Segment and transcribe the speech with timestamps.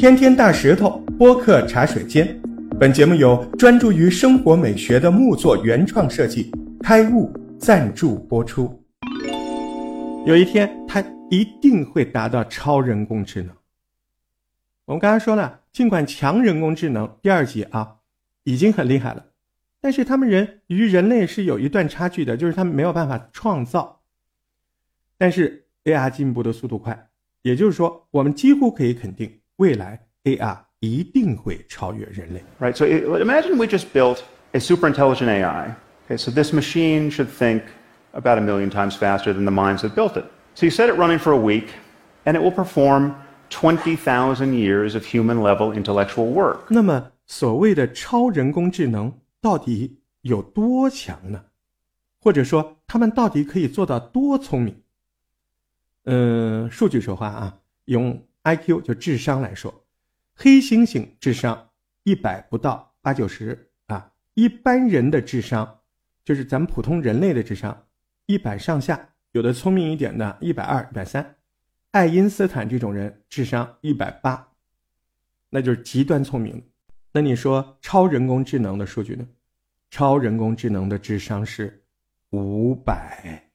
[0.00, 2.40] 天天大石头播客茶水间，
[2.78, 6.50] 本节目由专注于生活美学的木作原创设计
[6.82, 8.82] 开悟赞助播出。
[10.24, 13.54] 有一天，它一定会达到超人工智能。
[14.86, 17.96] 我们刚才说了，尽管强人工智能第二级啊
[18.44, 19.26] 已经很厉害了，
[19.82, 24.00] 但是他们人与人类是有一段差距的，就是他们没有办法创造。
[25.18, 27.10] 但是 AR 进步的速度快，
[27.42, 29.39] 也就是说，我们几乎可以肯定。
[29.59, 32.43] 未来 AR 一定会超越人类。
[32.59, 32.75] Right.
[32.75, 34.19] So it, imagine we just built
[34.53, 35.75] a super intelligent AI.
[36.07, 36.17] Okay.
[36.17, 37.63] So this machine should think
[38.13, 40.25] about a million times faster than the minds that built it.
[40.53, 41.69] So you set it running for a week,
[42.25, 43.15] and it will perform
[43.49, 46.67] 20,000 years of human level intellectual work.
[46.69, 51.45] 那么，所谓的超人工智能到底有多强呢？
[52.21, 54.81] 或者说，他们到底可以做到多聪明？
[56.05, 59.84] 嗯，数据说话啊，用 IQ 就智商来说，
[60.34, 61.70] 黑猩猩智商
[62.04, 65.80] 一百不到八九十啊，一般人的智商
[66.24, 67.86] 就是咱们普通人类的智商
[68.26, 71.36] 一百上下，有的聪明一点的，一百二、一百三。
[71.90, 74.52] 爱因斯坦这种人智商一百八，
[75.50, 76.64] 那就是极端聪明。
[77.12, 79.26] 那你说超人工智能的数据呢？
[79.90, 81.82] 超人工智能的智商是
[82.30, 83.50] 五百，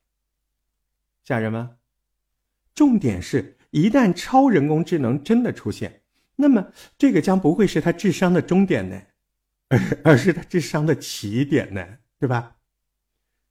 [1.23, 1.77] 吓人吗？
[2.75, 3.54] 重点是。
[3.75, 6.01] 一旦超人工智能真的出现，
[6.37, 9.01] 那么这个将不会是他智商的终点呢，
[9.67, 9.79] 而
[10.15, 11.85] 而是他智商的起点呢，
[12.17, 12.55] 对吧？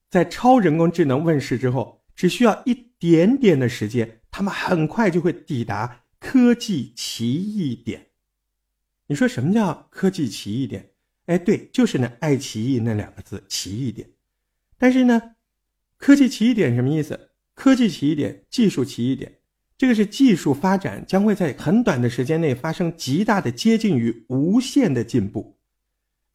[0.09, 8.07] 在超人工智能问世之后，只需要一点点的时间，他们很快就会抵达科技奇异点。
[9.09, 10.93] 你说什么叫科技奇异点？
[11.27, 14.09] 哎，对，就是那爱奇艺那两个字，奇异点。
[14.79, 15.35] 但是呢，
[15.99, 17.29] 科技奇异点什么意思？
[17.53, 19.41] 科技奇异点，技术奇异点。
[19.77, 25.59] 这个是技术发展将会在很短的时间内发生极大的接近于无限的进步，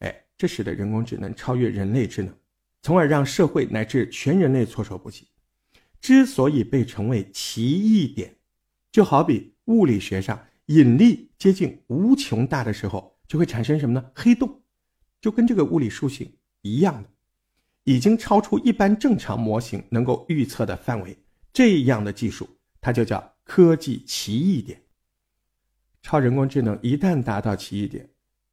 [0.00, 2.34] 哎，这使得人工智能超越人类智能，
[2.82, 5.26] 从而让社会乃至全人类措手不及。
[6.02, 8.34] 之所以被称为奇异点，
[8.92, 14.10] 就好比物理学上引力接近无穷大的时候，就会产生什么呢？
[14.14, 14.60] 黑洞，
[15.20, 17.08] 就跟这个物理属性一样的，
[17.84, 21.16] 已经超出一般正常模型能够预测的范围。
[21.52, 22.46] 这样的技术。
[22.80, 24.82] 它就叫科技奇异点。
[26.02, 28.08] 超人工智能一旦达到奇异点，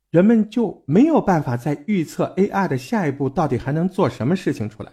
[0.09, 4.91] 人们就没有办法再预测 AI 的下一步到底还能做什么事情出来。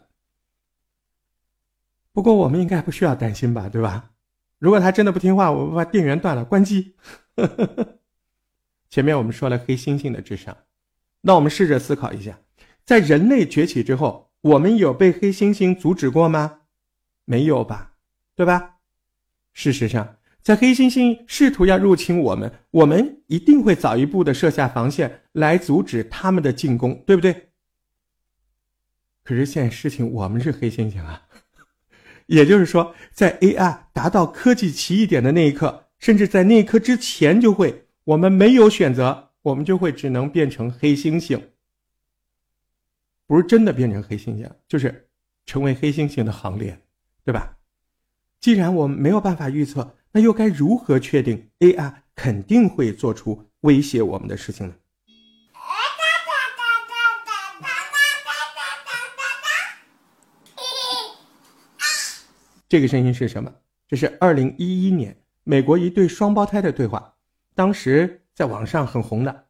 [2.12, 4.12] 不过我们应该不需要担心吧，对吧？
[4.60, 6.94] 如果它真的不听话，我们把电源断了，关机。
[8.88, 10.56] 前面我们说了黑猩猩的智商，
[11.22, 12.38] 那我们试着思考一下，
[12.84, 16.60] 在人类崛起之后，我们有被黑猩猩阻止过吗？
[17.24, 17.94] 没有吧，
[18.36, 18.73] 对吧？
[19.54, 27.48] 事实上，在黑猩猩试图要入侵我们，我们一定会早一步的设下防线来阻止他们的进攻，对不对？
[29.22, 31.22] 可是现在事情，我们是黑猩猩啊，
[32.26, 41.41] 也就是说，在 AI 达到科技奇异点的那一刻，甚至在那一刻之前，就会我们没有选择，我们就会只能变成黑猩猩，
[43.26, 45.09] 不是真的变成黑猩猩，就是
[45.47, 46.78] 成为黑猩猩的行列，
[47.25, 47.53] 对吧？
[48.44, 54.75] 既然我们没有办法预测，那又该如何确定 AI 肯定会做出威胁我们的事情呢？
[62.69, 63.50] 这个声音是什么？
[63.88, 67.15] 这是二零一一年美国一对双胞胎的对话，
[67.55, 69.47] 当时在网上很红的，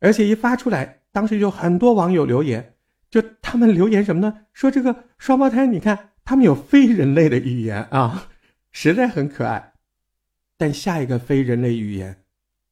[0.00, 2.74] 而且一发出来，当时就很多网友留言，
[3.08, 4.46] 就他们留言什么呢？
[4.52, 6.10] 说这个双胞胎，你看。
[6.28, 8.28] 他们有非人类的语言啊，
[8.70, 9.72] 实在很可爱。
[10.58, 12.22] 但下一个非人类语言，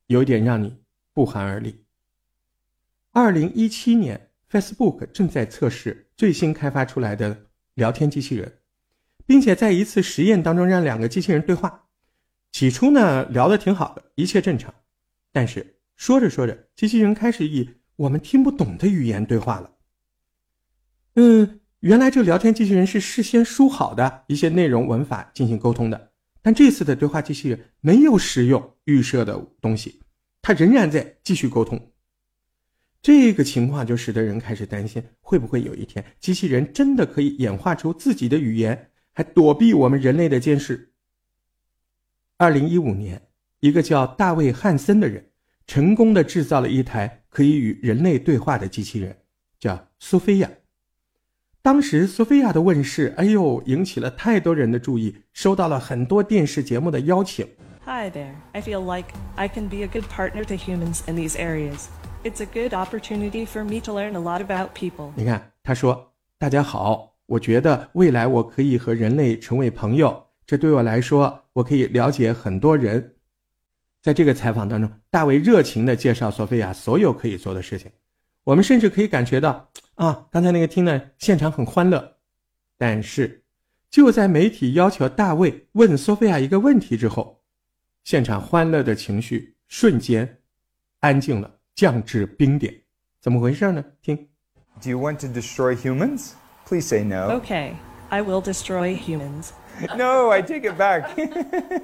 [0.08, 0.76] 有点让你
[1.14, 1.82] 不寒而栗。
[3.12, 8.58] 二零一七年，Facebook 正在测试最新开发出来的聊天机器人，
[9.24, 11.86] 并且在一次实验当中让两个机器人对话。
[12.52, 14.74] 起初呢，聊得挺好的，一切正常。
[15.32, 19.70] 但是说着说着，机器人开始以我们听不懂的语言对话了。
[21.14, 21.60] 嗯。
[21.80, 30.00] 原来这聊天机器人是事先输好的一些内容文法进行沟通的，但这次的对话机器人没有使用预设的东西，
[30.40, 31.92] 它仍然在继续沟通。
[33.02, 40.92] 这个情况就使得人开始担心，会不会有一天机器人真的可以演化出自己的语言，还躲避我们人类的监视？
[42.38, 43.28] 二零一五年，
[43.60, 45.30] 一个叫大卫·汉森的人
[45.66, 49.16] 成功的制造了一台可以与人类对话的机器人，
[49.60, 50.50] 叫苏菲亚。
[51.66, 57.44] 当时，索菲亚的问世，哎呦，引起了太多人的注意，收到了很多电视节目的邀请。
[57.84, 58.34] Hi there.
[58.52, 61.86] I feel like I can be a good partner to humans in these areas.
[62.22, 65.10] It's a good opportunity for me to learn a lot about people.
[65.16, 73.16] 你看，他说：“大家好，我觉得未来我可以和人类成为朋友，这对我来说，我可以了解很多人。”
[74.00, 77.90] 在这个采访当中，大卫热情地介绍索菲亚所有可以做的事情。
[78.44, 82.16] 我们甚至可以感觉到，啊，刚才那个听呢，现场很欢乐。
[82.78, 83.44] 但是，
[83.90, 87.42] 就在媒体要求大卫问索菲亚一个问题之后，
[88.04, 90.38] 现场欢乐的情绪瞬间
[91.00, 92.82] 安静了，降至冰点。
[93.20, 93.84] 怎么回事呢？
[94.02, 94.28] 听。
[94.82, 96.32] Do you want to destroy humans?
[96.66, 97.40] Please say no.
[97.40, 97.72] Okay,
[98.10, 99.50] I will destroy humans.
[99.96, 101.08] No, I take it back.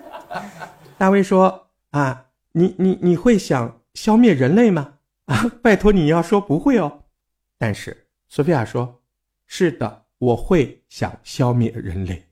[0.99, 4.95] 大卫说：“啊，你你你会想消灭人类吗？
[5.27, 7.05] 啊，拜托你要说不会哦。”
[7.59, 8.02] 但是
[8.32, 12.28] 索菲亚说：“是的，我会想消灭人类。”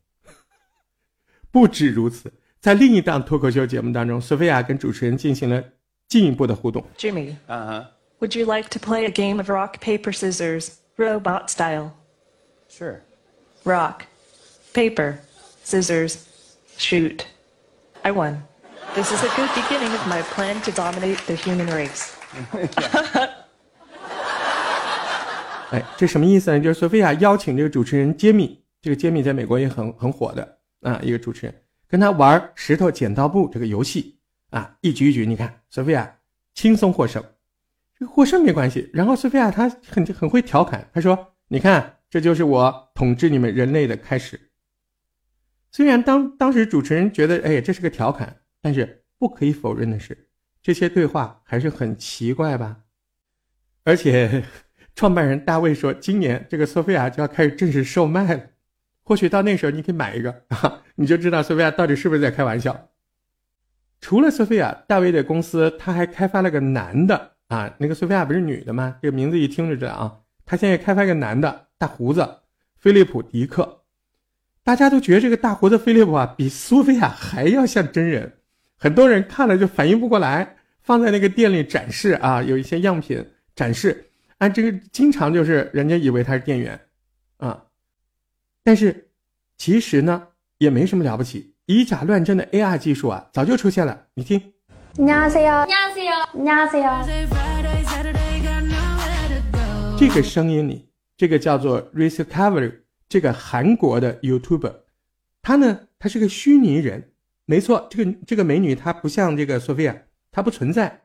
[1.51, 5.63] 不止如此，在另一档脱口秀节目当中，索菲亚跟主持人进行了
[6.07, 6.83] 进一步的互动。
[6.98, 7.86] Jimmy, Uh huh.
[8.19, 11.92] would you like to play a game of rock, paper, scissors, robot style?
[12.69, 13.01] Sure.
[13.63, 14.04] Rock,
[14.74, 15.19] paper,
[15.63, 16.25] scissors,
[16.77, 17.25] shoot.
[18.04, 18.44] I won.
[18.94, 22.16] This is a good beginning of my plan to dominate the human race.
[25.70, 26.58] 哎，这什么意思呢？
[26.58, 31.55] 就是索菲亚邀请这个主持人杰米，这个杰米在美国也很很火的啊，一个主持人，
[31.87, 34.19] 跟他玩石头剪刀布这个游戏
[34.50, 36.17] 啊，一局一局，你看索菲亚
[36.55, 37.22] 轻松获胜，
[37.96, 38.90] 这个获胜没关系。
[38.93, 44.40] 然后索菲亚她很很会调侃，她说：“你看，这就是我统治你们人类的开始。”
[45.70, 50.26] 虽然当当时主持人觉得，哎，这是个调侃，但是不可以否认的是，
[50.61, 52.78] 这些对话还是很奇怪吧？
[53.84, 54.43] 而且。
[55.00, 58.43] 创办人大卫说：“今年这个索菲亚就要开始正式售卖了，
[59.02, 62.88] 或许到那时候你可以买一个， 啊、你就知道索菲亚到底是不是在开玩笑。”
[64.02, 68.99] 除了索菲亚，大卫的公司他还开发了个男的啊，那个索菲亚不是女的吗？
[69.00, 72.29] 这个名字一听就知道啊，他现在开发一个男的，大胡子，
[72.76, 73.81] 菲利普·迪克。
[74.62, 78.31] 大家都觉得这个大胡子菲利普啊，比索菲亚还要像真人，
[78.76, 83.25] 很多人看了就反应不过来，放在那个店里展示啊，有一些样品
[83.56, 84.05] 展示。
[84.39, 86.80] 啊，这个经常就是人家以为他是店员，
[87.38, 87.66] 啊，
[88.63, 89.10] 但是
[89.57, 90.27] 其实呢
[90.57, 94.07] 也没什么了不起，以假乱真的 AR 技术啊早就出现了。
[94.13, 94.54] 你听，
[94.98, 95.66] 안녕하세요.
[95.66, 96.12] 안녕하세요.
[96.33, 97.06] 안녕하세요.
[99.98, 104.75] 这个声音里，这个叫做 Rediscovery 这个韩国的 YouTuber，
[105.42, 107.12] 他呢他是个虚拟人，
[107.45, 109.95] 没错，这个这个美女她不像这个索菲亚，
[110.31, 111.04] 她不存在。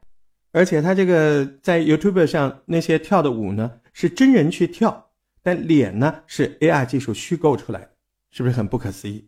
[0.55, 5.11] 而且他这个在 YouTube 上那些跳的舞呢，是真人去跳，
[5.43, 7.89] 但脸呢是 AR 技术虚构出来的，
[8.31, 9.27] 是不是很不可思议？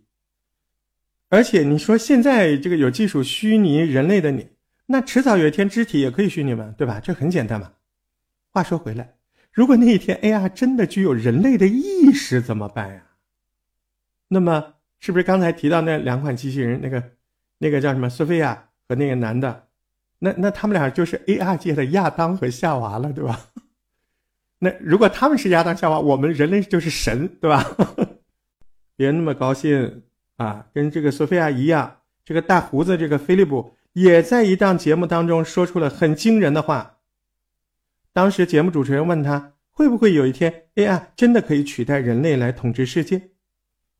[1.27, 4.51] 而且你说现在这个有技术虚拟人类的脸，
[4.85, 7.01] 那迟早有一天肢体也可以虚拟嘛，对吧？
[7.01, 7.73] 这很简单嘛。
[8.53, 9.15] 话说回来，
[9.51, 13.03] 如果那一天 AR 真的具有人类的意识怎么办呀？
[14.29, 17.03] 那么是不是刚才提到那两款机器人，那个
[17.57, 19.66] 那个叫什么索菲亚和那个男的？
[20.19, 23.39] 那那他们俩就是 AR 界的亚当和夏娃了，对吧？
[24.59, 27.63] 那如果他们是亚当夏娃，我们人类就是神，对吧？
[28.97, 30.01] 别那么高兴
[30.37, 30.65] 啊！
[30.73, 36.97] 跟这个索菲亚一样，这个大胡子这个菲利普也在一档节目当中说出了很惊人的话。
[38.11, 43.29] 当时节目主持人问他，会不会有一天 AR 真的可以取代人类来统治世界？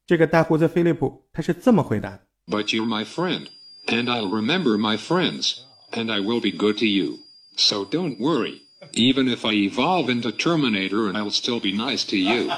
[0.08, 2.22] 这个大胡子菲利普他是这么回答的。
[2.48, 3.50] But you're my friend,
[3.86, 5.60] and I'll remember my friends,
[5.93, 7.19] and I will be good to you.
[7.57, 8.63] So don't worry.
[8.95, 12.51] Even if I evolve into Terminator, I'll still be nice to you.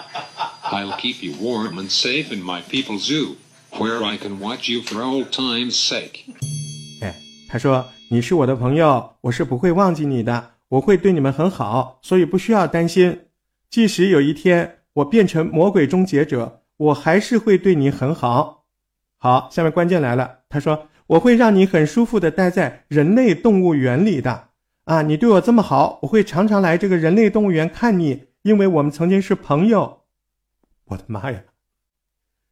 [0.64, 3.36] I'll keep you warm and safe in my people's zoo,
[3.78, 6.24] where I can watch you for old time's sake.
[7.00, 7.14] 哎，
[7.48, 13.26] 他说你是我的朋友，我是不会忘记你的，我会对你们很好，所以不需要担心。
[13.70, 18.64] 即使有一天我变成魔鬼终结者，我还是会对你很好。
[19.18, 24.49] 好，下面关键来了，他说 ：“我会让你很舒服的待在人类动物园里的。
[24.83, 30.01] 啊，你对我这么好，我会常常来这个人类动物园看你，因为我们曾经是朋友。
[30.85, 31.43] 我的妈呀！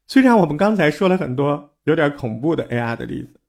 [0.08, 3.40] 虽然我们刚才说了很多有点恐怖的 AR 的例子，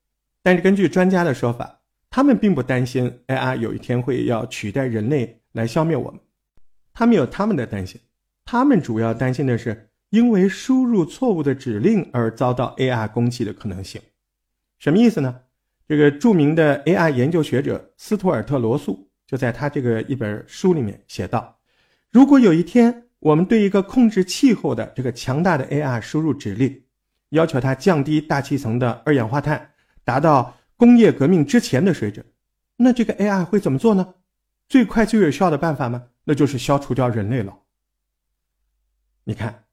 [0.42, 6.20] 但是根据专家的说法，他们并不担心 AR 有一天会要取代人类来消灭我们，
[6.92, 7.98] 他们有他们的担心，
[8.44, 14.00] 他们主要担心的是因为输入错误的指令而遭到 AR 攻击的可能性。
[14.78, 15.40] 什么意思呢？
[15.86, 21.58] 这个著名的 AI 研究学者斯图尔特·罗素就在他这个一本书里面写道：
[22.10, 26.82] 如果有一天我们对一个控制气候的这个强大的 AI 输入指令，
[27.30, 29.70] 要求它降低大气层的二氧化碳，
[30.04, 32.24] 达到工业革命之前的水准，
[32.76, 34.14] 那这个 AI 会怎么做呢？
[34.68, 36.04] 最快最有效的办法吗？
[36.24, 37.58] 那就是消除掉人类了。
[39.24, 39.64] 你看，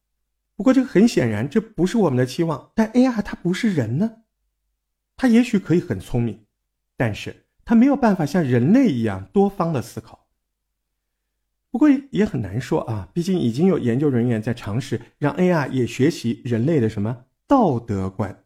[0.56, 2.72] 不过这个很显然这不是我们的期望。
[2.74, 4.10] 但 AI 它不是人呢，
[5.18, 6.46] 它也许可以很聪明，
[6.98, 10.28] 但是它没有办法像人类一样多方的思考。
[11.72, 18.44] 不过也很难说啊，毕竟已经有研究人员在尝试让 AI 也学习人类的什么道德观，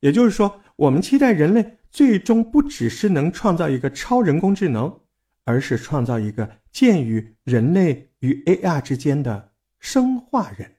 [0.00, 1.78] 也就是说，我们期待人类。
[1.94, 4.98] 最终不只是能创造一个超人工智能，
[5.44, 10.74] 而是创造一个介于人类与 AI 之间的生化人。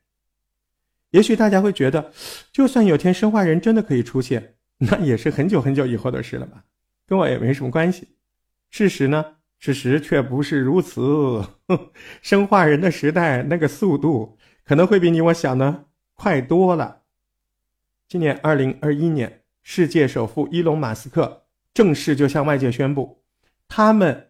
[1.11, 2.11] 也许大家会觉得，
[2.51, 4.54] 就算有天生化人真的可以出现，
[4.91, 6.63] 那也是很久很久以后的事了吧，
[7.07, 8.07] 跟我也没什么关系。
[8.69, 9.25] 事实呢，
[9.59, 11.43] 事实却不是如此。
[12.21, 17.01] 生化人的时代，那个速度可能会比你我想的快多了。
[18.07, 19.41] 今年二零二一年。
[19.67, 23.23] 世界首富伊隆·马斯克正式就向外界宣布，
[23.67, 24.29] 他们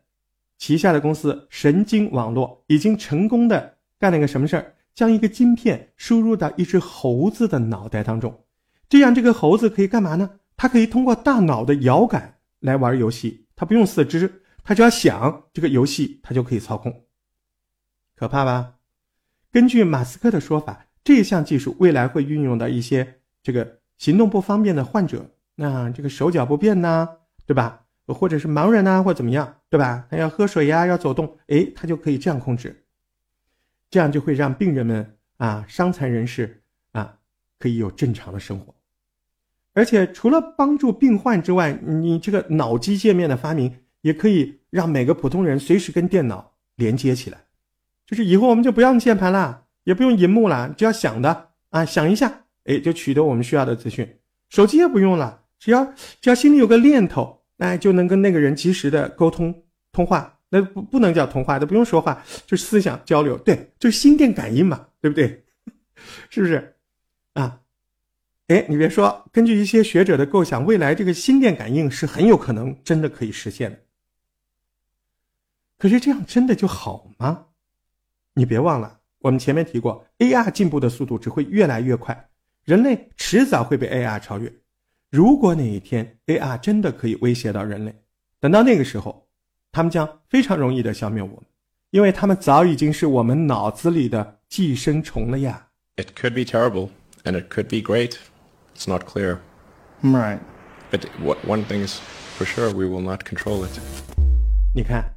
[0.57, 4.75] 旗下的公司神经网络已经成功的干了个什么事儿？
[4.93, 8.45] 将一个晶片输入到一只猴子的脑袋当中，
[8.87, 10.39] 这样这个猴子可以干嘛呢？
[10.57, 17.05] 它可以通过大脑的遥感来玩游戏，它不用四肢，它只要想这个游戏，它就可以操控。
[18.15, 18.75] 可怕吧？
[19.51, 23.79] 根据马斯克的说法，这项技术未来会运用到一些这个。
[23.97, 27.07] 行动不方便的患者，那这个手脚不便呐，
[27.45, 27.85] 对吧？
[28.07, 30.05] 或者是盲人呐，或怎么样，对吧？
[30.11, 32.85] 他要喝水呀，要走动，哎，他就可以这样控制，
[33.89, 37.17] 这样就会让病人们啊，伤残人士啊，
[37.57, 38.74] 可以有正常的生活。
[39.75, 47.37] 而且除了帮助病患之外，你这个脑机界面的发明，也可以让每个普通人随时跟电脑连接起来，
[48.07, 52.41] 就是以后我们就不用键盘了，也不用荧幕了，只要想的啊，想一下。
[52.65, 54.17] 哎，就取得我们需要的资讯，
[54.49, 55.85] 手机也不用了，只要
[56.19, 59.53] 只要心里有个念头，哎，就能跟那个人及时的沟通
[59.91, 65.43] 通话，那不不能叫通话，都不用说话，就是思想交流，对，就心电感应嘛，对不对？
[66.31, 66.75] 是不是？
[67.33, 67.59] 啊，
[68.47, 73.79] 哎，你别说，根据一些学者的构想，未来这个心电感应是很有可能真的可以实现的。
[75.79, 77.47] 可是这样真的就好吗？
[78.35, 82.29] 你别忘了，我们前面提过，AR 进步的速度只会越来越快。
[82.65, 84.51] 人类迟早会被 AR 超越。
[85.09, 87.95] 如果哪一天 AR 真的可以威胁到人类，
[88.39, 89.27] 等到那个时候，
[89.71, 91.37] 他们将非常容易的消灭我们，
[91.89, 95.69] 因为他们早已经是我们脑子里的寄生虫了呀。
[95.95, 96.89] It could be terrible,
[97.23, 98.17] and it could be great.
[98.75, 99.39] It's not clear.
[100.01, 100.39] Right.
[100.91, 101.99] But what one thing is
[102.37, 103.79] for sure, we will not control it.
[104.73, 105.15] 你看，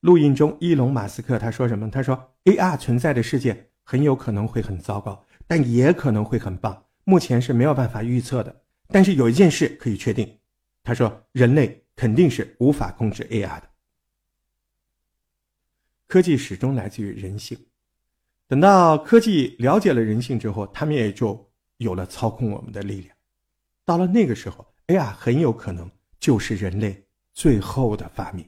[0.00, 1.90] 录音中伊隆马斯克他说什么？
[1.90, 6.84] 他说 AR 存在的世界很有可能会很糟糕，但也可能会很棒。
[7.04, 10.38] 目前是没有办法预测的，但是有一件事可以确定，
[10.84, 13.62] 他说人类肯定是无法控制 AR 的。
[16.06, 17.58] 科技始终来自于人性，
[18.46, 21.47] 等到科技了解了人性之后，他们也就
[21.78, 23.16] 有了操控我们的力量。
[23.84, 28.46] 到了那个时候，AI 很有可能就是人类最后的发明。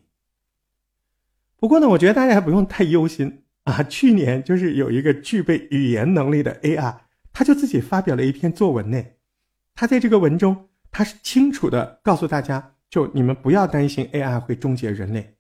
[1.57, 3.83] 不过呢，我觉得大家还不用太忧心啊。
[3.83, 7.01] 去年就是有一个具备语言能力的 AI。
[7.33, 9.03] 他就自己发表了一篇作文呢，
[9.75, 15.37] 他在这个文中，他是清楚的告诉大家，就你们不要担心 AI 会终结人类，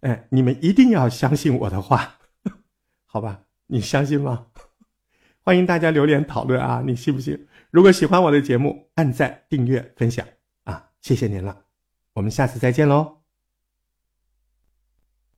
[0.00, 2.16] 哎，你们一定要相信我的话，
[3.06, 3.44] 好吧？
[3.68, 4.48] 你相信吗？
[5.50, 7.36] 欢迎大家留言讨论啊，你信不信？
[7.72, 10.24] 如果喜欢我的节目，按赞、订阅、分享
[10.62, 11.64] 啊，谢谢您了，
[12.12, 13.19] 我们下次再见喽。